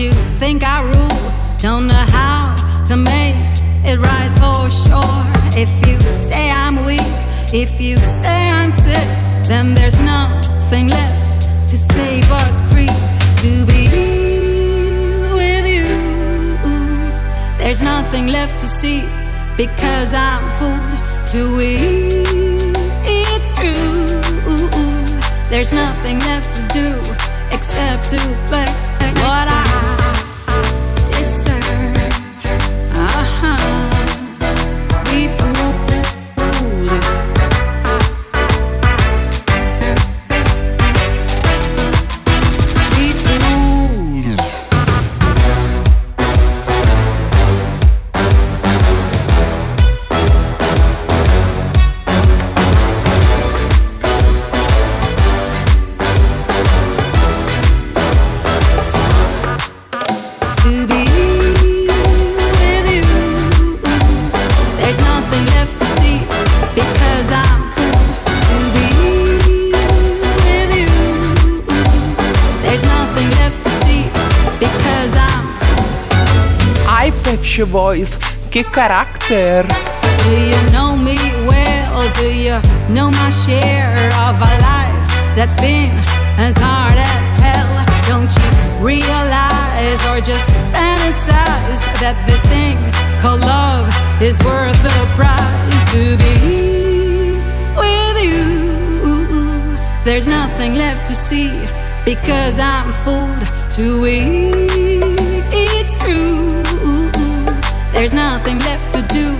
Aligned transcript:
you 0.00 0.12
think 0.38 0.64
I 0.64 0.80
rule. 0.82 1.20
Don't 1.58 1.86
know 1.86 2.04
how 2.20 2.56
to 2.86 2.96
make 2.96 3.36
it 3.84 3.98
right 3.98 4.32
for 4.40 4.70
sure. 4.70 5.22
If 5.52 5.70
you 5.86 5.98
say 6.18 6.50
I'm 6.50 6.86
weak, 6.86 7.12
if 7.52 7.78
you 7.78 7.98
say 7.98 8.50
I'm 8.50 8.72
sick, 8.72 9.08
then 9.44 9.74
there's 9.74 10.00
nothing 10.00 10.88
left 10.88 11.42
to 11.68 11.76
say 11.76 12.22
but 12.32 12.50
creep 12.70 12.96
to 13.44 13.52
be 13.70 13.82
with 15.38 15.66
you. 15.76 15.90
There's 17.58 17.82
nothing 17.82 18.28
left 18.28 18.58
to 18.60 18.66
see 18.66 19.02
because 19.58 20.14
I'm 20.14 20.44
fooled 20.58 21.28
to 21.32 21.40
weep. 21.58 22.74
It's 23.04 23.52
true. 23.52 24.20
There's 25.50 25.74
nothing 25.74 26.18
left 26.20 26.54
to 26.56 26.62
do 26.68 26.88
except 27.52 28.08
to 28.10 28.20
play. 28.48 28.79
qué 78.50 78.64
carácter. 78.64 79.66
Do 80.24 80.30
you 80.30 80.72
know 80.72 80.96
me 80.96 81.16
well? 81.46 82.02
Do 82.14 82.26
you 82.26 82.58
know 82.92 83.10
my 83.10 83.30
share 83.30 84.10
of 84.26 84.36
a 84.40 84.52
life 84.68 85.06
that's 85.36 85.56
been 85.60 85.94
as 86.36 86.56
hard 86.58 86.98
as 86.98 87.32
hell? 87.38 87.72
Don't 88.08 88.30
you 88.40 88.50
realize 88.84 90.00
or 90.10 90.20
just 90.20 90.48
fantasize 90.74 91.80
that 92.02 92.16
this 92.26 92.44
thing 92.46 92.76
called 93.22 93.40
love 93.40 93.88
is 94.20 94.42
worth 94.44 94.80
the 94.82 95.00
price 95.14 95.84
to 95.94 96.16
be 96.18 97.38
with 97.78 98.16
you? 98.24 99.78
There's 100.04 100.26
nothing 100.26 100.74
left 100.74 101.06
to 101.06 101.14
see 101.14 101.52
because 102.04 102.58
I'm 102.58 102.92
fooled 103.04 103.46
to 103.76 104.06
eat. 104.06 104.70
It's 105.52 105.96
true. 105.98 106.49
There's 108.00 108.14
nothing 108.14 108.58
left 108.60 108.90
to 108.92 109.02
do 109.12 109.36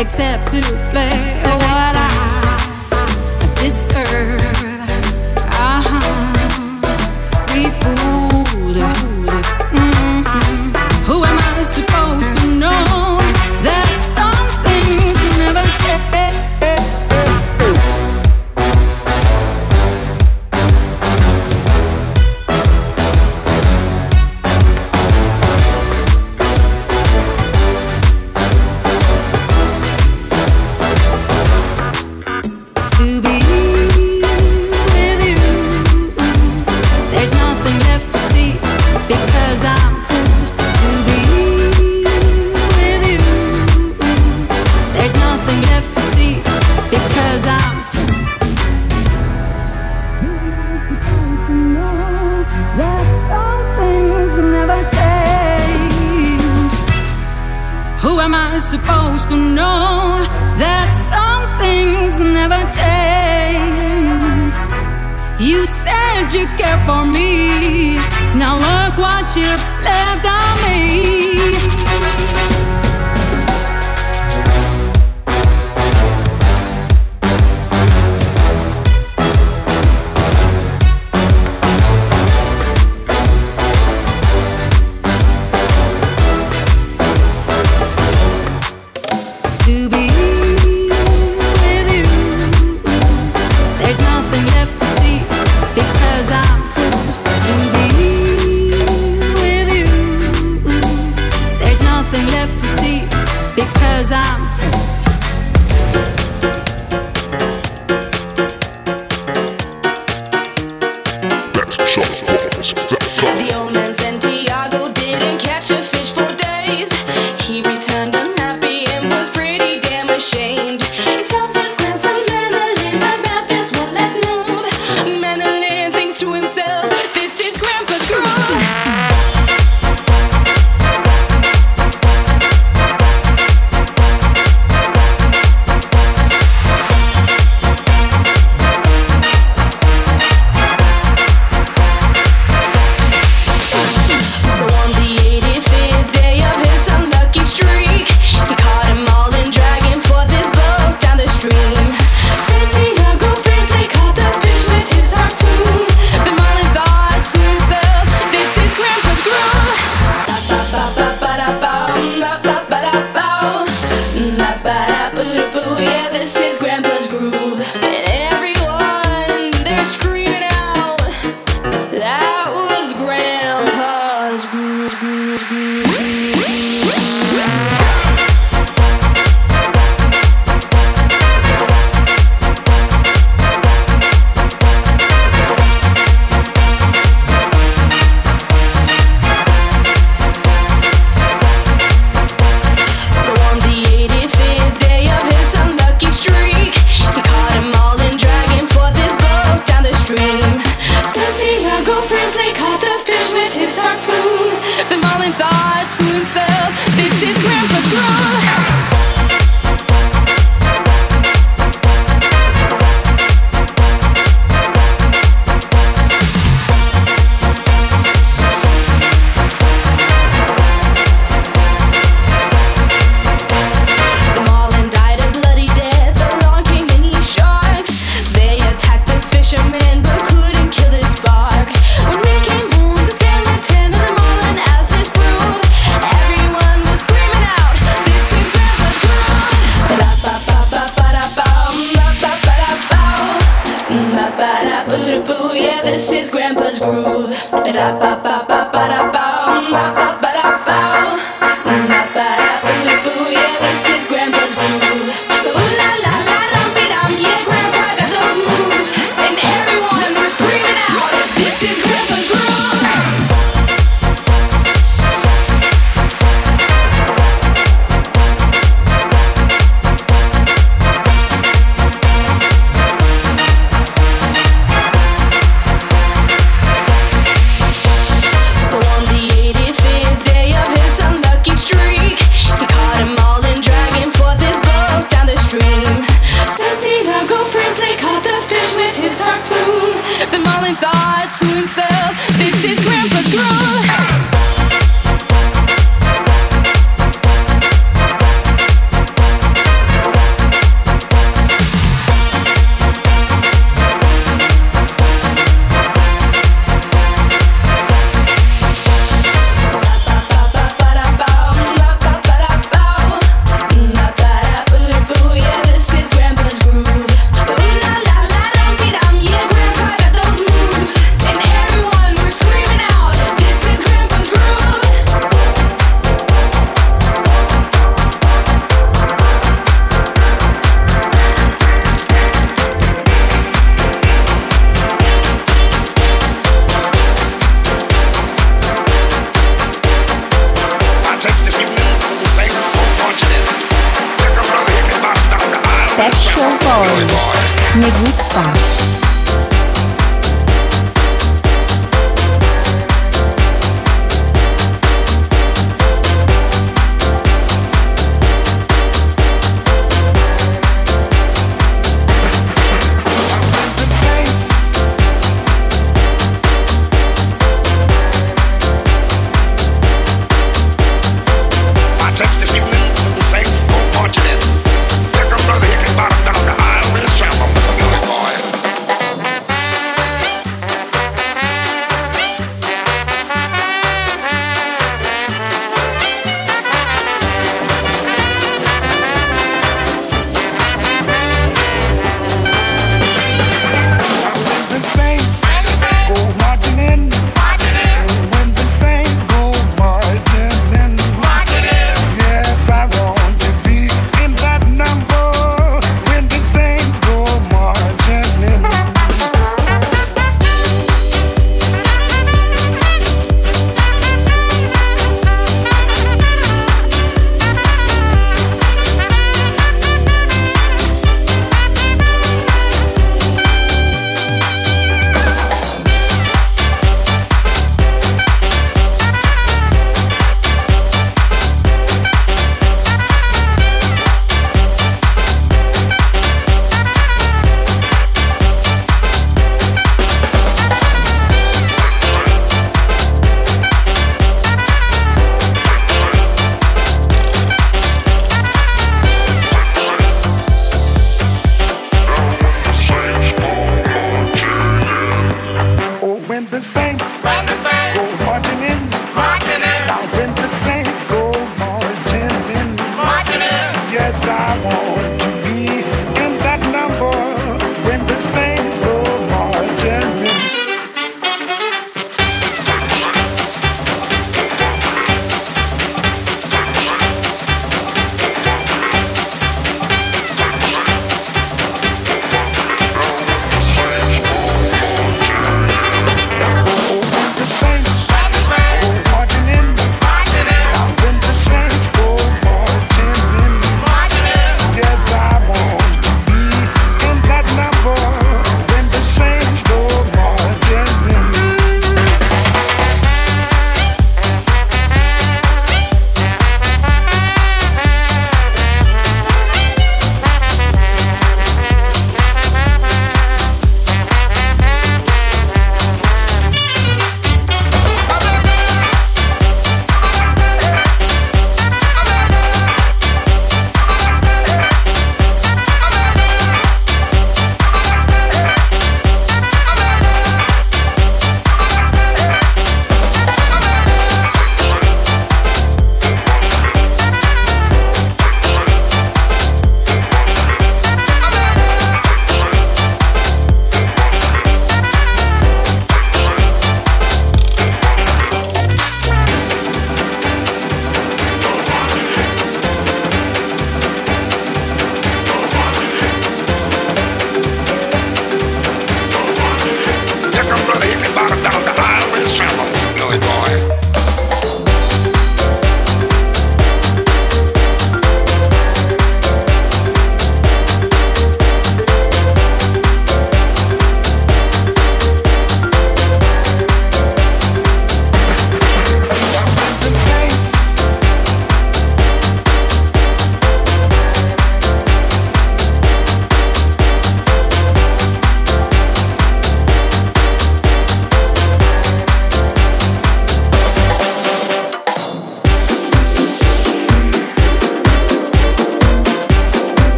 except 0.00 0.52
to 0.52 0.62
play 0.92 1.10
what 1.42 1.96
I 1.96 3.54
deserve. 3.60 4.45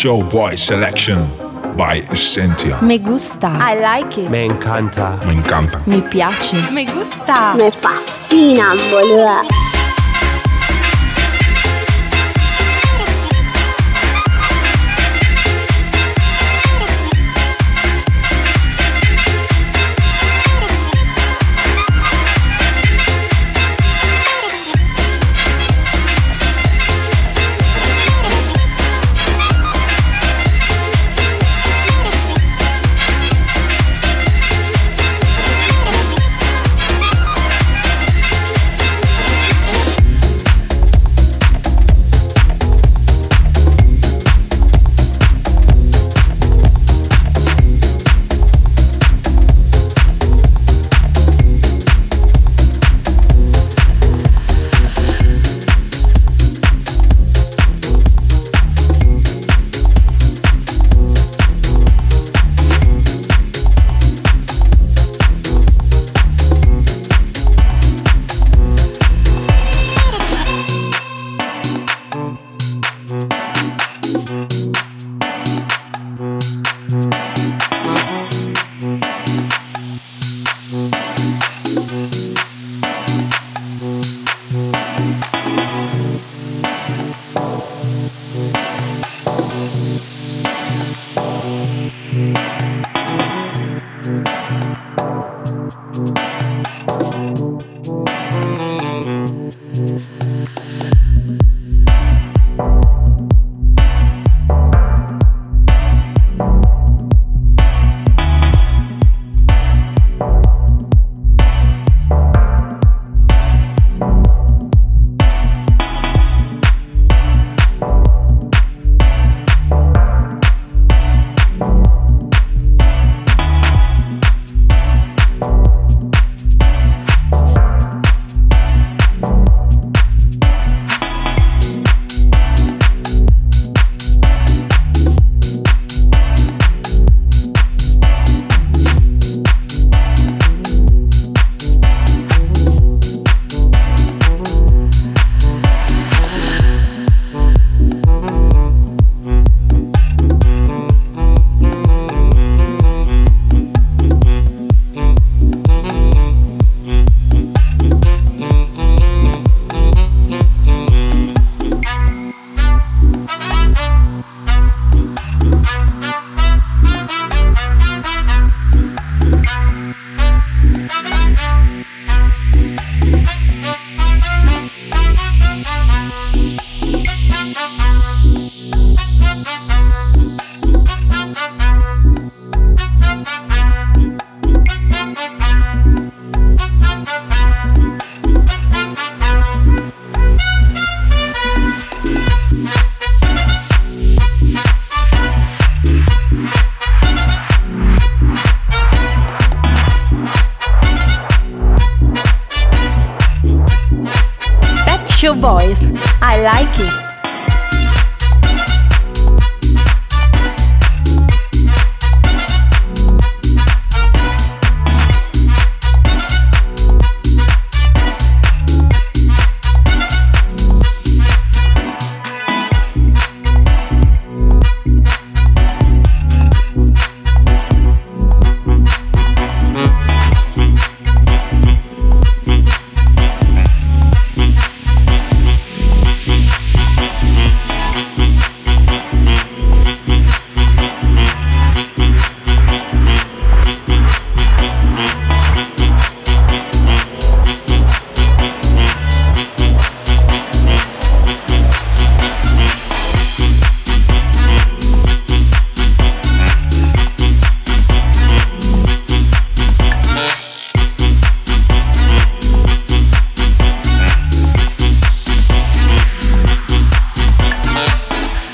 Pep 0.00 0.06
Show 0.06 0.22
Boy 0.30 0.56
selection 0.56 1.28
by 1.76 2.00
Essentia. 2.10 2.80
Me 2.82 2.98
gusta. 2.98 3.48
I 3.48 3.74
like 3.74 4.16
it. 4.16 4.30
Me 4.30 4.46
encanta. 4.46 5.22
Me 5.26 5.34
encanta. 5.34 5.82
Mi 5.86 6.00
piace. 6.00 6.70
Me 6.72 6.86
gusta. 6.86 7.54
Me 7.54 7.70
fascina, 7.70 8.74
boluda. 8.90 9.59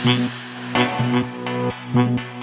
Thank 0.06 0.30
you. 2.20 2.35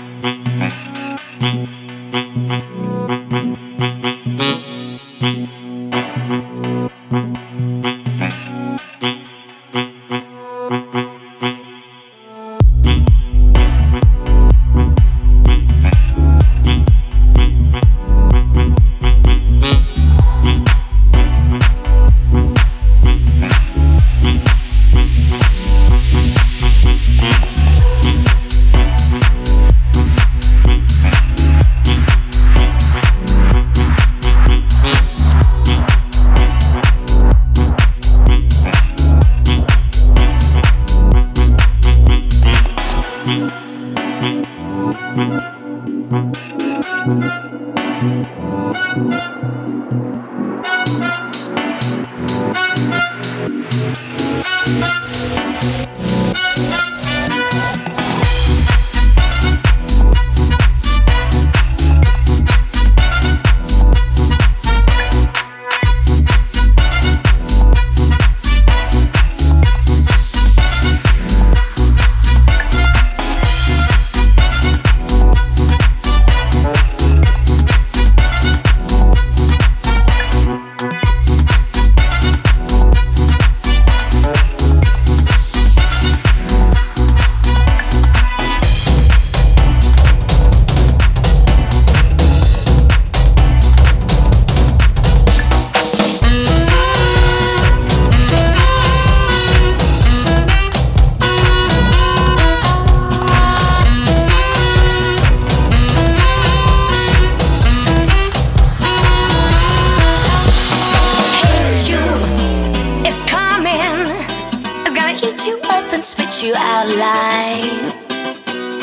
you 116.44 116.54
out 116.58 116.88
live. 116.88 117.94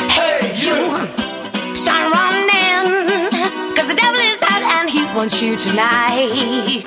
Hey, 0.09 0.49
you! 0.55 0.73
Start 1.75 2.11
running, 2.11 3.29
cause 3.75 3.87
the 3.87 3.93
devil 3.95 4.19
is 4.19 4.41
out 4.41 4.63
and 4.63 4.89
he 4.89 5.03
wants 5.15 5.43
you 5.43 5.55
tonight. 5.55 6.83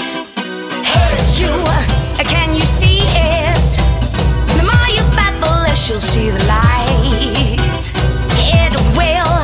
Hey, 0.83 1.15
you! 1.39 1.55
Can 2.25 2.55
you 2.55 2.61
see 2.61 2.99
it? 3.03 3.79
The 4.57 4.65
more 4.67 4.89
you 4.91 5.05
battle, 5.15 5.63
less 5.63 5.89
you'll 5.89 6.01
see 6.01 6.31
the 6.31 6.45
light. 6.47 7.95
It 8.35 8.75
will 8.99 9.39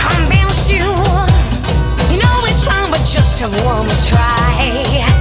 convince 0.00 0.70
you. 0.70 0.86
You 2.10 2.22
know 2.22 2.36
it's 2.48 2.66
wrong, 2.66 2.90
but 2.90 3.04
just 3.04 3.38
have 3.40 3.54
one 3.66 3.86
more 3.86 3.96
try. 4.08 5.13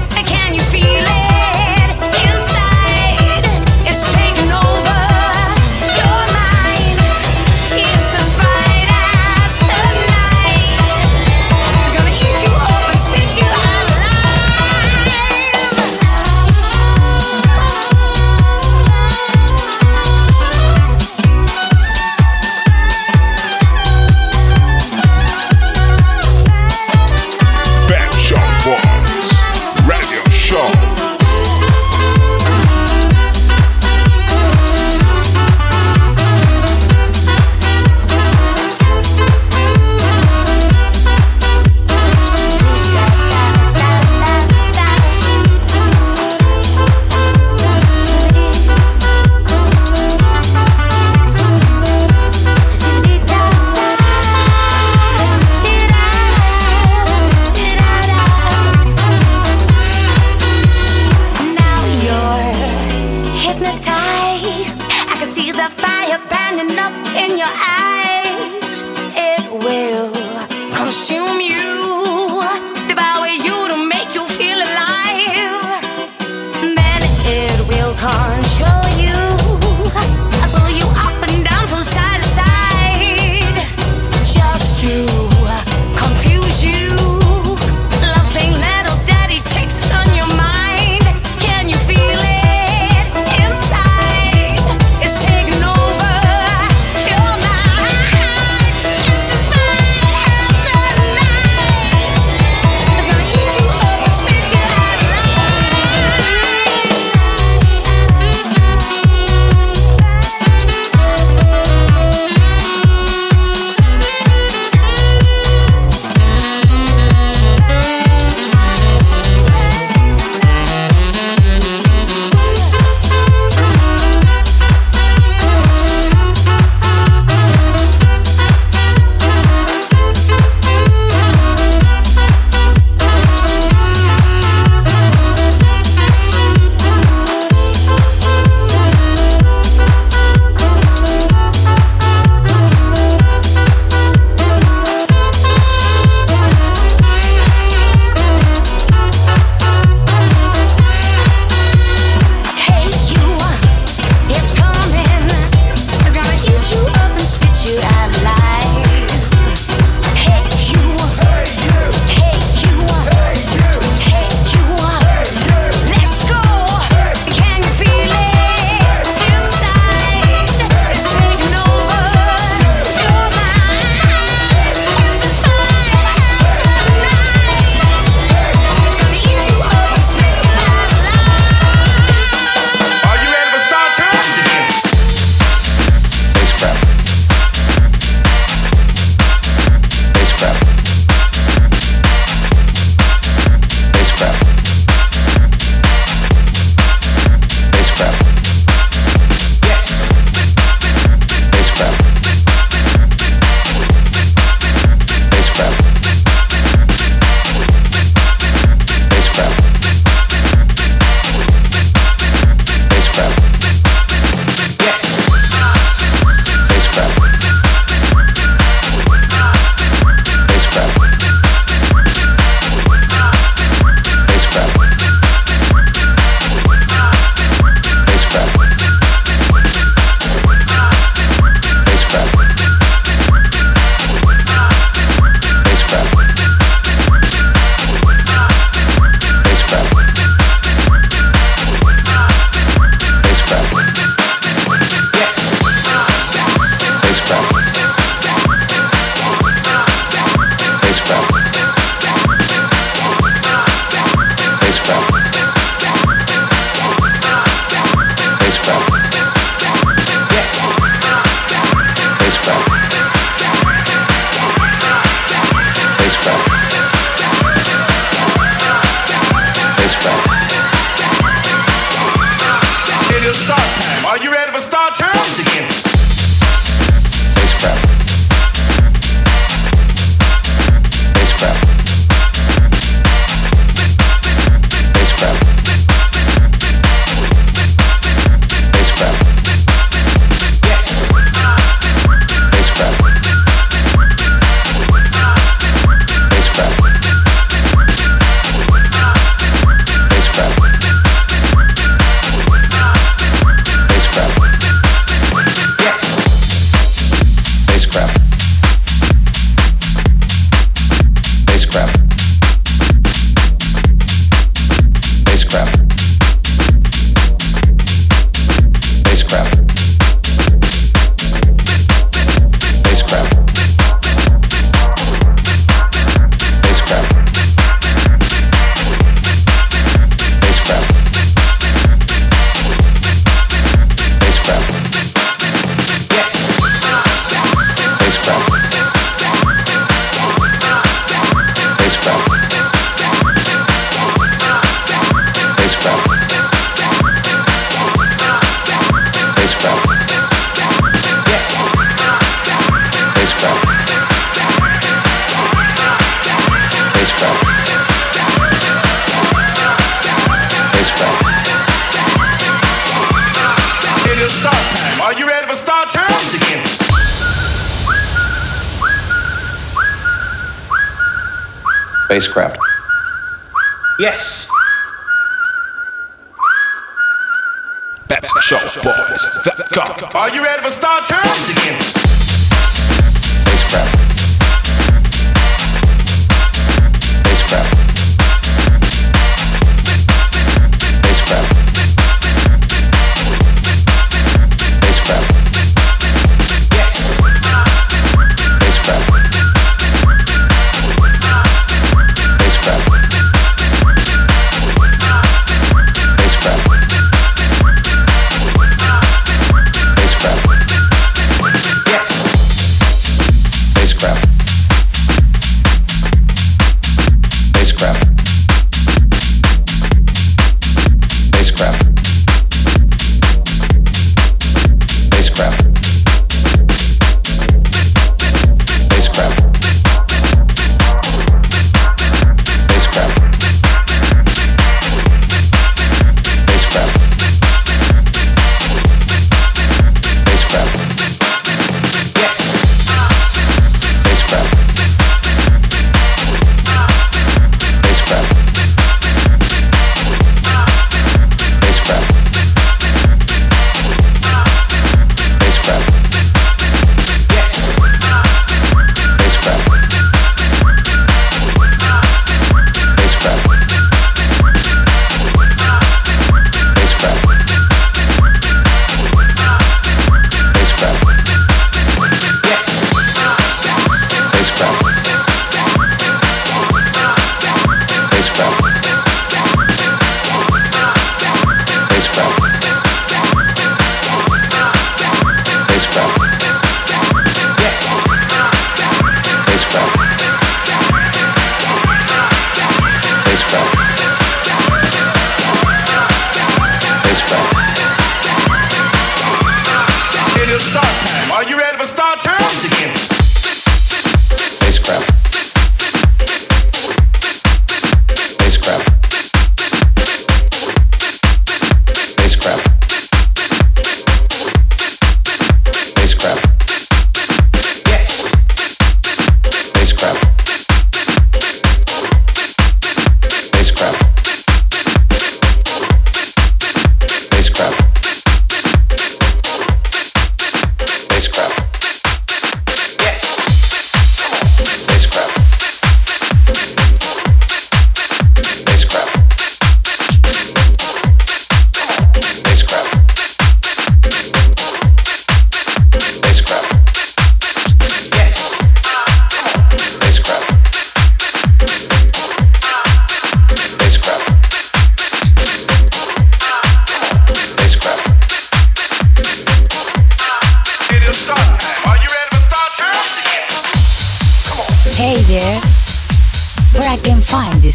spacecraft. 372.24 372.53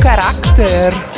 Charakter. 0.00 1.17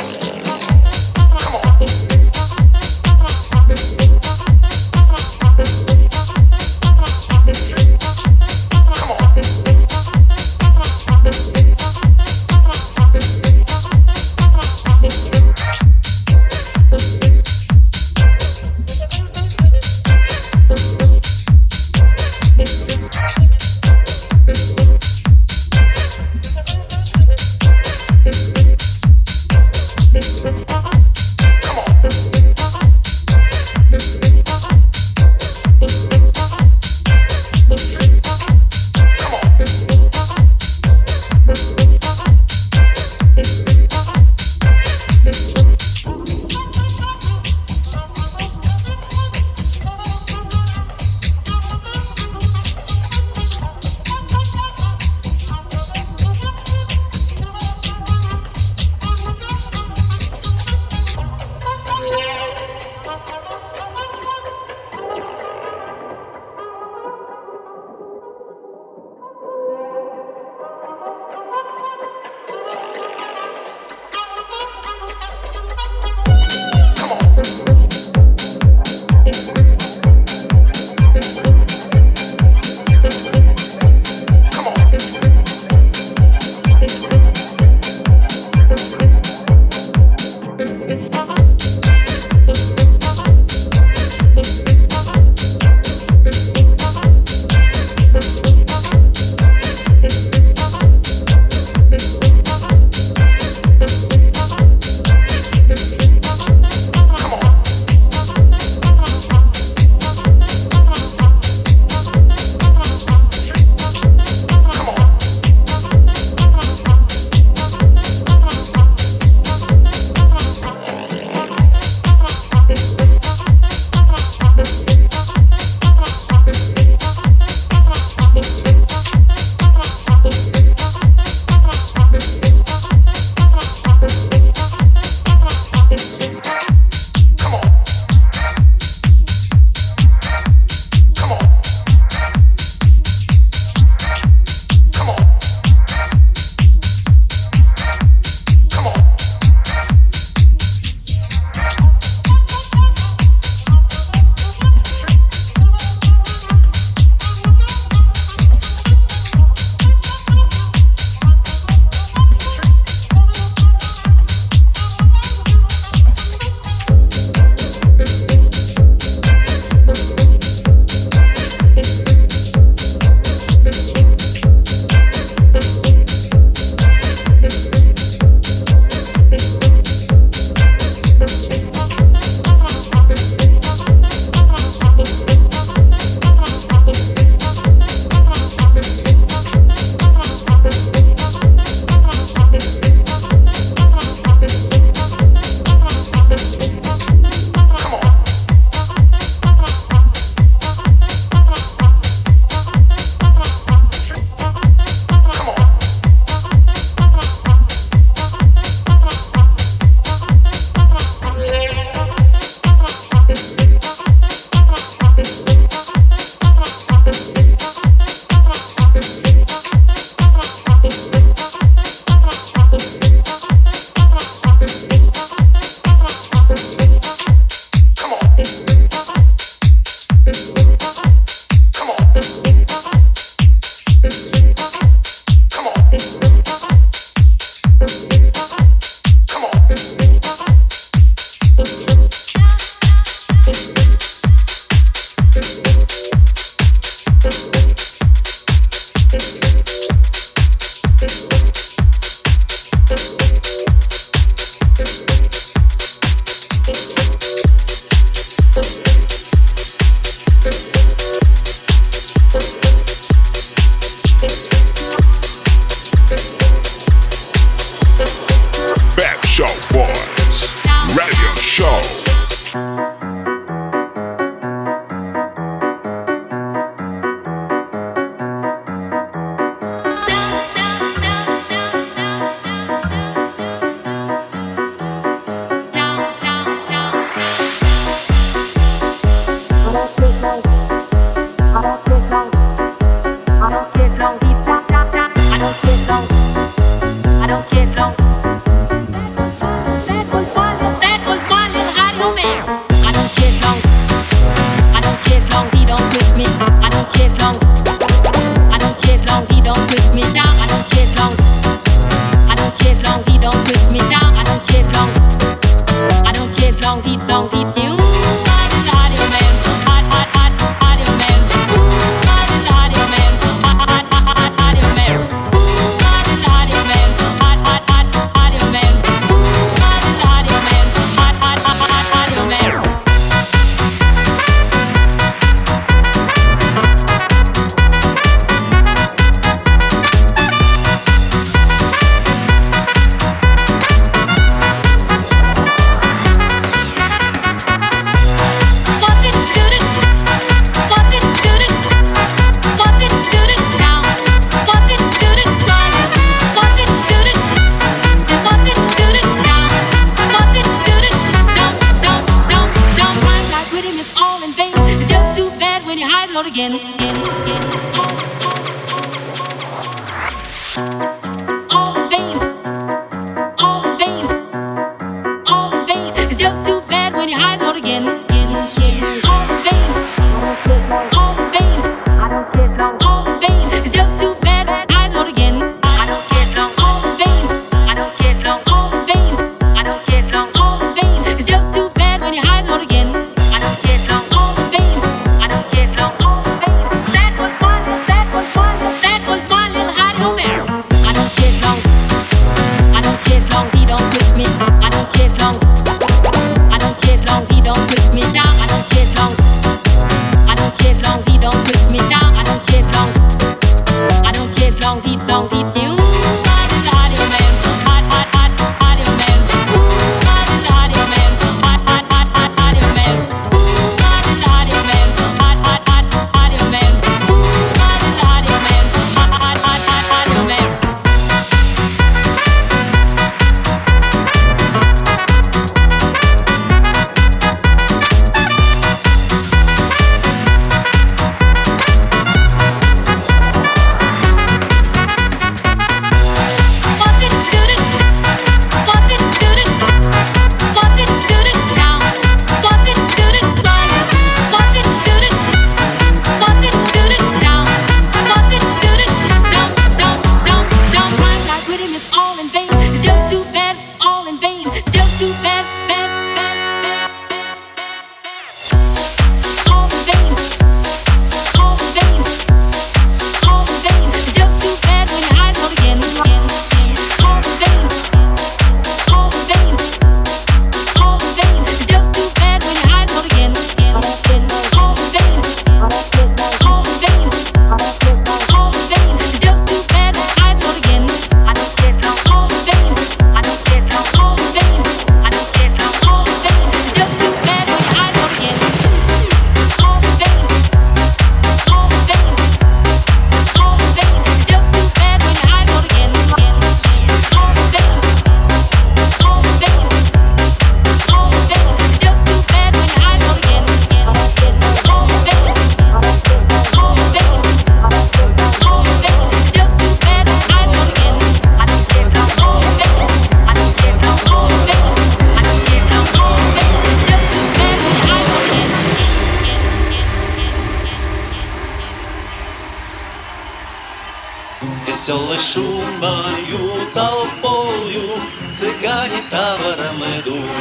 цыгане 538.41 539.01
табором 539.11 539.79
идут. 539.99 540.31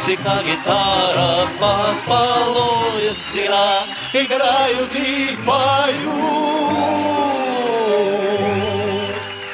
Всегда 0.00 0.42
гитара 0.42 1.48
под 1.58 1.96
полою 2.06 3.12
тела 3.30 3.84
играют 4.12 4.94
и 4.96 5.38
поют. 5.46 6.10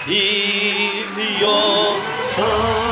И 0.09 1.05
бьется 1.17 2.86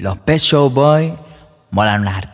Los 0.00 0.18
Pet 0.18 0.38
Show 0.38 0.70
Boy 0.70 1.12
molan 1.70 2.02
una. 2.02 2.29